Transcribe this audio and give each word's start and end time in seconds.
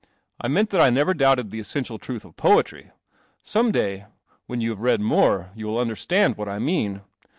I 0.39 0.47
meant 0.47 0.71
that 0.71 0.81
I 0.81 0.89
never 0.89 1.13
doubted 1.13 1.51
the 1.51 1.59
essential 1.59 1.99
truth 1.99 2.25
of 2.25 2.35
Poetry. 2.35 2.89
Some 3.43 3.71
day, 3.71 4.07
when 4.47 4.59
you 4.59 4.71
have 4.71 4.79
read 4.81 4.99
more, 4.99 5.51
you 5.53 5.67
will 5.67 5.77
understand 5.77 6.37
what 6.37 6.49
I 6.49 6.57
mean." 6.57 7.01